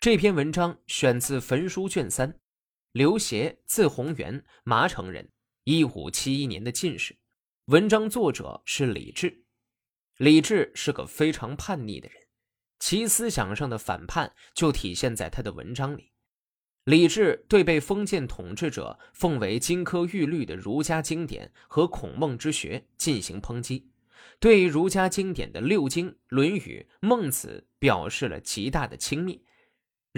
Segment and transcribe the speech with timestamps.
[0.00, 2.38] 这篇文章选自《焚书》卷三。
[2.92, 5.28] 刘协，字宏元，麻城人，
[5.64, 7.18] 一五七一年的进士。
[7.64, 9.42] 文章作者是李治。
[10.18, 12.16] 李治是个非常叛逆的人，
[12.78, 16.12] 其思想上的反叛就体现在他的文章里。
[16.84, 23.90] 李治对被封建统治者奉为金科玉律的儒家经典和孔孟之学进行抨击，
[24.38, 29.40] 对儒家经典的六经《论语》《孟子》表示了极大的轻蔑。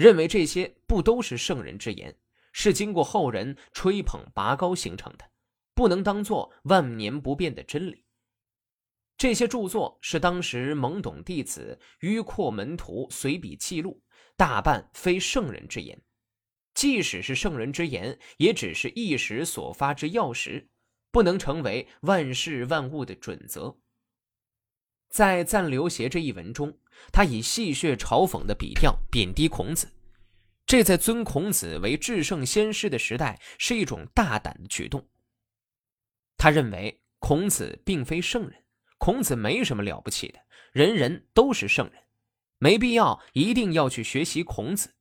[0.01, 2.17] 认为这些不都是圣人之言，
[2.53, 5.29] 是经过后人吹捧拔高形成的，
[5.75, 8.03] 不能当做万年不变的真理。
[9.15, 14.01] 这些著作是当时懵懂弟子、迂阔门徒随笔记录，
[14.35, 16.01] 大半非圣人之言。
[16.73, 20.67] 即使是圣人之言，也只是一时所发之要识，
[21.11, 23.77] 不能成为万事万物的准则。
[25.11, 26.73] 在赞刘协这一文中，
[27.11, 29.91] 他以戏谑嘲讽的笔调贬低孔子，
[30.65, 35.05] 这在尊孔子为至圣先师的时代是一种大胆的举动。
[36.37, 38.63] 他认为孔子并非圣人，
[38.97, 40.39] 孔子没什么了不起的，
[40.71, 42.01] 人人都是圣人，
[42.57, 44.95] 没必要一定要去学习孔子，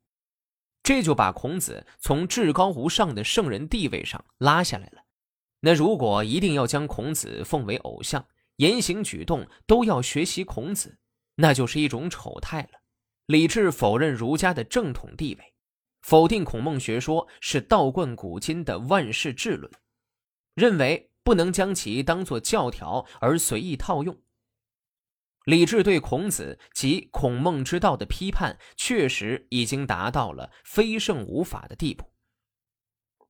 [0.82, 5.04] 这就把孔子从至高无上的圣人地位上拉下来了。
[5.60, 8.26] 那如果一定要将孔子奉为偶像，
[8.60, 10.98] 言行举动都要学习孔子，
[11.36, 12.82] 那就是一种丑态了。
[13.24, 15.54] 李治否认儒家的正统地位，
[16.02, 19.72] 否定孔孟学说是道贯古今的万世治论，
[20.54, 24.20] 认为不能将其当作教条而随意套用。
[25.46, 32.04] 李治对孔子及孔孟之道的批判，确实已经达到了非圣无法的地步。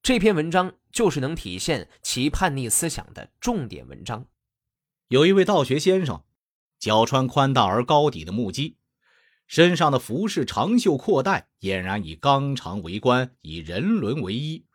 [0.02, 4.26] 这篇文章就是能体现其叛逆思想的重点文章。
[5.10, 6.22] 有一位道学先生，
[6.78, 8.76] 脚穿宽大而高底的木屐，
[9.48, 14.66] 身上的服饰长袖阔带，俨然以纲常为官，以人伦为衣。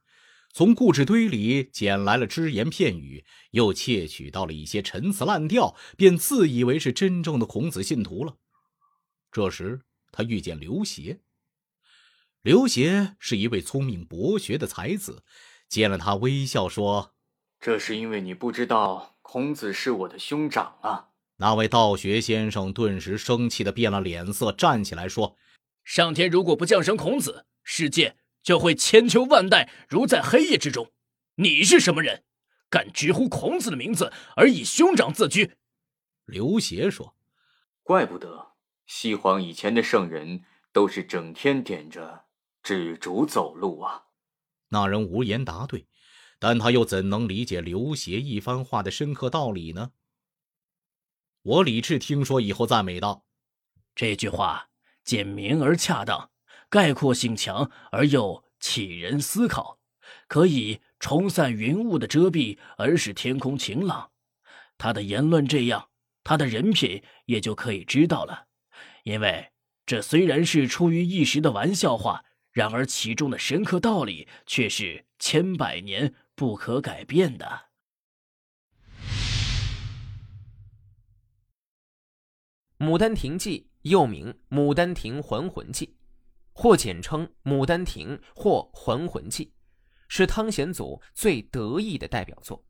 [0.51, 8.35] 从故纸堆里捡来了只言片语，又窃取到了一些陈词滥调，便自以为是真正的孔子信徒了。
[9.31, 11.21] 这时，他遇见刘协。
[12.41, 15.23] 刘协是一位聪明博学的才子，
[15.69, 17.13] 见了他，微笑说
[17.61, 21.09] ：“这是因为你不知道。”孔子是我的兄长啊！
[21.37, 25.35] 那位道学先生顿时生气的变了脸色，站起来说
[25.83, 30.91] ：“上天如果不降生孔子，世界就会千秋万代如在黑夜之中。
[31.37, 32.23] 你是什么人，
[32.69, 35.55] 敢直呼孔子的名字而以兄长自居？”
[36.25, 37.15] 刘协说
[37.81, 38.53] ：“怪不得
[38.85, 42.25] 西皇以前的圣人都是整天点着
[42.61, 44.03] 纸烛走路啊！”
[44.69, 45.87] 那人无言答对。
[46.37, 49.91] 但他又怎能理解刘协一番话的深刻道理呢？
[51.41, 53.25] 我李治听说以后赞美道
[53.95, 54.69] ：“这句话
[55.03, 56.31] 简明而恰当，
[56.69, 59.79] 概括性强而又启人思考，
[60.27, 64.11] 可以冲散云雾的遮蔽，而使天空晴朗。
[64.77, 65.89] 他的言论这样，
[66.23, 68.47] 他的人品也就可以知道了。
[69.03, 69.51] 因为
[69.85, 77.45] 这虽然是出于一时的玩笑话，然而其中的深刻道理却是千百年。”不可改变的
[82.85, 85.87] 《牡丹亭记》又名《牡丹亭还魂记》，
[86.51, 89.45] 或简称《牡丹亭》或《还魂记》，
[90.09, 92.65] 是汤显祖最得意的代表作。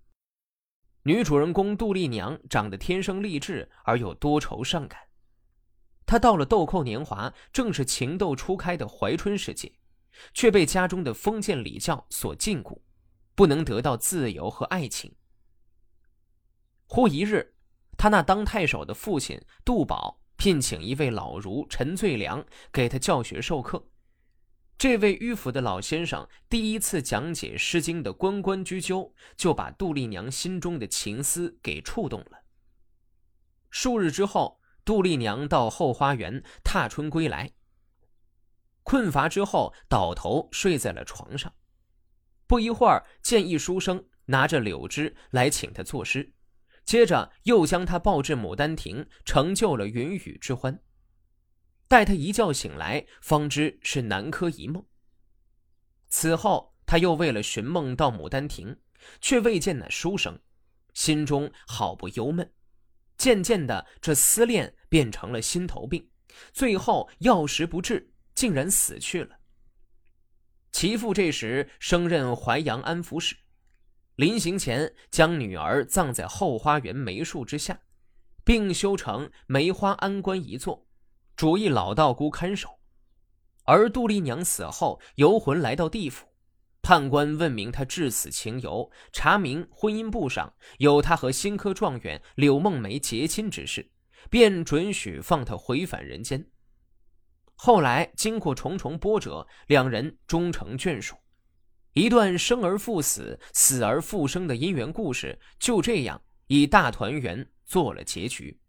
[1.01, 4.99] 女主人公杜丽娘长得天生丽质而又多愁善感，
[6.05, 9.73] 她到了豆蔻年华，正是情窦初开的怀春时节，
[10.35, 12.79] 却被家中的封建礼教所禁锢。
[13.35, 15.13] 不能得到自由和爱情。
[16.87, 17.53] 忽一日，
[17.97, 23.87] 他那当太守的父亲杜宝聘请一位老儒陈最良给他教学授课。
[24.77, 32.43] 这位迂腐的老先生第一次讲解《诗经》的“关关雎鸠”，就把杜丽娘心中的情思给触动了。
[33.69, 37.53] 数日之后，杜丽娘到后花园踏春归来，
[38.83, 41.53] 困乏之后倒头睡在了床上。
[42.47, 46.33] 不一会儿，见一书生拿着柳枝来请他作诗，
[46.83, 50.79] 接着又将他抱至牡丹亭，成就了云雨之欢。
[51.87, 54.85] 待他一觉醒来，方知是南柯一梦。
[56.09, 58.77] 此后，他又为了寻梦到牡丹亭，
[59.19, 60.39] 却未见那书生，
[60.93, 62.51] 心中好不忧闷。
[63.17, 66.09] 渐渐的，这思恋变成了心头病，
[66.53, 69.37] 最后药石不治，竟然死去了。
[70.75, 73.33] 其父这时升任淮阳安抚使，
[74.17, 77.79] 临行前将女儿葬在后花园梅树之下，
[78.43, 80.85] 并修成梅花庵观一座，
[81.37, 82.81] 主一老道姑看守。
[83.63, 86.27] 而杜丽娘死后，游魂来到地府，
[86.81, 93.89] 判官问明她至死情由，查明婚姻簿上有她和新科状元柳梦梅结亲之事，
[94.29, 96.45] 便准许放她回返人间。
[97.55, 101.15] 后来经过重重波折，两人终成眷属，
[101.93, 108.59] 一段生而复死、死而复生的姻缘故事就这样以大团圆做了结局。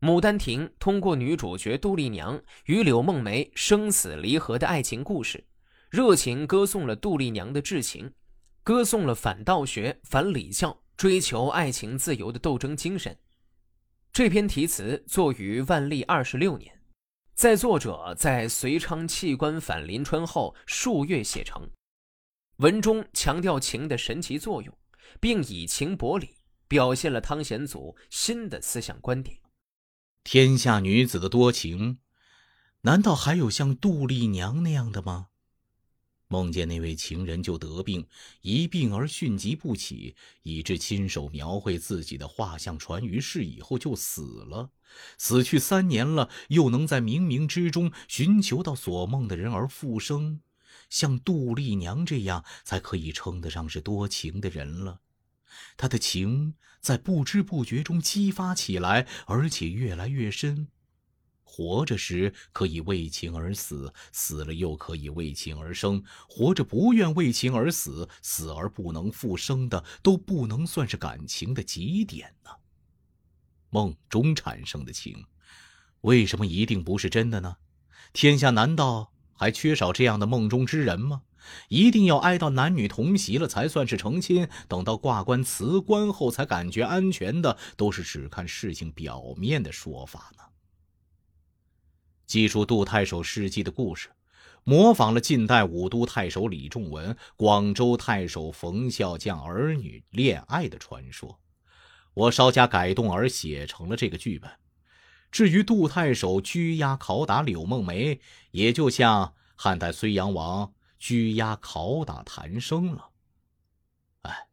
[0.06, 5.44] 《牡丹亭》通过女主角杜丽娘与柳梦梅生死离合的爱情故事，
[5.90, 8.12] 热情歌颂了杜丽娘的至情，
[8.64, 13.16] 歌颂了反道学、反礼教、追求爱情自由的斗争精神。
[14.12, 16.81] 这篇题词作于万历二十六年，
[17.34, 21.70] 在作者在隋昌弃官返临川后数月写成。
[22.56, 24.76] 文中强调情的神奇作用，
[25.18, 26.36] 并以情博理，
[26.68, 29.38] 表现了汤显祖新的思想观点。
[30.22, 31.98] 天下女子的多情，
[32.82, 35.30] 难道还有像杜丽娘那样的吗？
[36.32, 38.06] 梦见那位情人就得病，
[38.40, 44.70] 一病而迅疾不起，以致亲手描绘自己的画像传于世以后就死了。
[45.18, 50.40] 死去三年了，又能在冥冥之中寻求到所梦的人而复生，
[50.88, 55.00] 像杜丽娘这样，才可以称得上是多情的人了。
[55.76, 60.68] 他的情在不知不觉中激发起来，而且越来越深。
[61.54, 66.02] 活着时可以为情而死，死了又可以为情而生。
[66.26, 72.50] 活着不愿为情而死，死而不能复生的，都不能算是感情的极点呢。
[73.68, 75.26] 梦中产生的情，
[76.00, 77.58] 为什么一定不是真的呢？
[78.14, 81.24] 天下难道还缺少这样的梦中之人吗？
[81.68, 90.44] 一定要挨到男女同席了才算是成亲，等到挂冠辞官后才感觉安全的，都是只看事情表面的说法呢。
[92.26, 94.10] 记述杜太守事迹的故事，
[94.64, 101.38] 模仿了晋代武都太守李仲文、广州太守冯孝将儿女恋爱的传说，
[102.14, 104.50] 我稍加改动而写成了这个剧本。
[105.30, 108.20] 至于杜太守拘押拷打柳梦梅，
[108.50, 110.72] 也就像汉代睢阳王。
[111.04, 113.10] 拘押拷打谭生了。
[114.20, 114.46] 哎，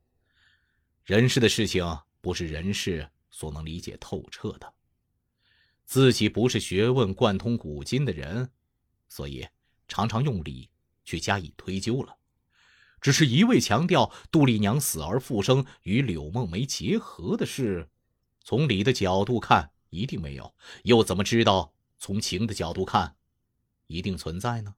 [1.04, 4.74] 人事的事情不是人事所能理解透彻的。
[5.90, 8.52] 自己不是学问贯通古今的人，
[9.08, 9.48] 所以
[9.88, 10.70] 常常用理
[11.04, 12.16] 去加以推究了。
[13.02, 17.90] 只是一味强调杜丽娘死而复生与柳梦梅结合的事，
[18.44, 20.54] 从理的角度看一定没有，
[20.84, 23.16] 又怎么知道从情的角度看
[23.88, 24.76] 一定存在呢？